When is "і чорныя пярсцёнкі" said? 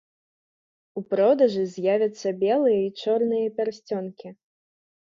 2.89-4.39